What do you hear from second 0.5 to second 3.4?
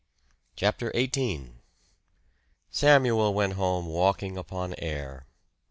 CHAPTER XVIII Samuel